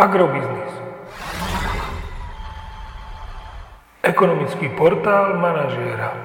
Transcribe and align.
Agrobiznis. 0.00 0.72
Ekonomický 4.00 4.72
portál 4.72 5.36
manažéra. 5.36 6.16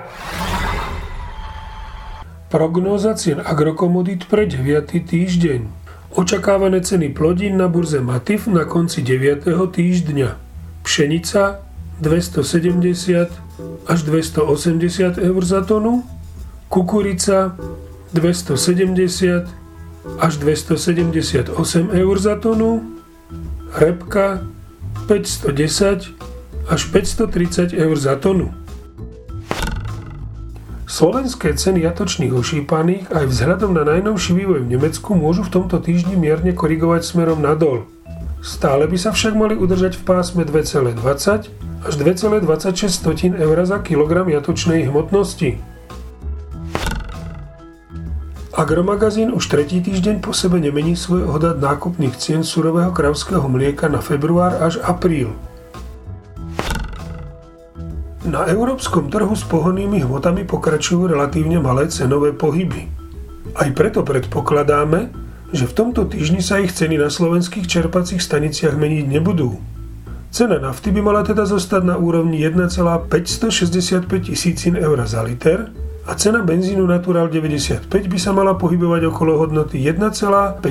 Prognóza 2.48 3.20
cien 3.20 3.44
agrokomodít 3.44 4.32
pre 4.32 4.48
9. 4.48 5.04
týždeň. 5.04 5.68
Očakávané 6.16 6.88
ceny 6.88 7.12
plodín 7.12 7.60
na 7.60 7.68
burze 7.68 8.00
Matif 8.00 8.48
na 8.48 8.64
konci 8.64 9.04
9. 9.04 9.44
týždňa. 9.44 10.40
Pšenica 10.88 11.60
270 12.00 13.28
až 13.92 14.00
280 14.08 15.20
eur 15.20 15.42
za 15.44 15.68
tonu, 15.68 16.08
kukurica 16.72 17.60
270 18.16 19.52
až 20.16 20.34
278 20.40 21.52
eur 21.92 22.16
za 22.24 22.40
tonu, 22.40 22.95
repka 23.76 24.40
510 25.08 26.16
až 26.72 26.82
530 26.90 27.76
eur 27.76 27.96
za 28.00 28.16
tonu. 28.16 28.56
Slovenské 30.86 31.52
ceny 31.52 31.84
jatočných 31.84 32.32
ošípaných 32.32 33.12
aj 33.12 33.26
vzhľadom 33.28 33.76
na 33.76 33.84
najnovší 33.84 34.32
vývoj 34.32 34.64
v 34.64 34.72
Nemecku 34.80 35.12
môžu 35.18 35.44
v 35.44 35.54
tomto 35.60 35.84
týždni 35.84 36.16
mierne 36.16 36.56
korigovať 36.56 37.04
smerom 37.04 37.44
nadol. 37.44 37.84
Stále 38.40 38.88
by 38.88 38.96
sa 38.96 39.12
však 39.12 39.34
mali 39.36 39.60
udržať 39.60 40.00
v 40.00 40.04
pásme 40.08 40.48
2,20 40.48 41.52
až 41.84 41.94
2,26 42.00 43.36
eur 43.36 43.58
za 43.66 43.78
kilogram 43.84 44.32
jatočnej 44.32 44.88
hmotnosti. 44.88 45.75
Agromagazín 48.56 49.36
už 49.36 49.52
tretí 49.52 49.84
týždeň 49.84 50.24
po 50.24 50.32
sebe 50.32 50.64
nemení 50.64 50.96
svoj 50.96 51.28
odhad 51.28 51.60
nákupných 51.60 52.16
cien 52.16 52.40
surového 52.40 52.96
kravského 52.96 53.44
mlieka 53.52 53.92
na 53.92 54.00
február 54.00 54.64
až 54.64 54.80
apríl. 54.80 55.36
Na 58.24 58.48
európskom 58.48 59.12
trhu 59.12 59.36
s 59.36 59.44
pohonnými 59.44 60.08
hmotami 60.08 60.48
pokračujú 60.48 61.12
relatívne 61.12 61.60
malé 61.60 61.92
cenové 61.92 62.32
pohyby. 62.32 62.88
Aj 63.60 63.68
preto 63.76 64.08
predpokladáme, 64.08 65.12
že 65.52 65.68
v 65.68 65.76
tomto 65.76 66.08
týždni 66.08 66.40
sa 66.40 66.64
ich 66.64 66.72
ceny 66.72 66.96
na 66.96 67.12
slovenských 67.12 67.68
čerpacích 67.68 68.24
staniciach 68.24 68.80
meniť 68.80 69.04
nebudú. 69.20 69.60
Cena 70.32 70.64
nafty 70.64 70.96
by 70.96 71.04
mala 71.04 71.28
teda 71.28 71.44
zostať 71.44 71.84
na 71.92 71.96
úrovni 72.00 72.40
1,565 72.40 74.32
tisícin 74.32 74.80
eur 74.80 74.96
za 75.04 75.28
liter, 75.28 75.76
a 76.06 76.14
cena 76.14 76.46
benzínu 76.46 76.86
Natural 76.86 77.26
95 77.34 77.90
by 77.90 78.20
sa 78.22 78.30
mala 78.30 78.54
pohybovať 78.54 79.10
okolo 79.10 79.42
hodnoty 79.42 79.82
1,58 79.82 80.62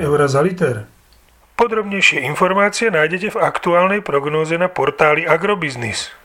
eur 0.00 0.18
za 0.24 0.40
liter. 0.40 0.88
Podrobnejšie 1.52 2.24
informácie 2.24 2.88
nájdete 2.88 3.36
v 3.36 3.38
aktuálnej 3.44 4.00
prognóze 4.00 4.56
na 4.56 4.72
portáli 4.72 5.28
Agrobiznis. 5.28 6.21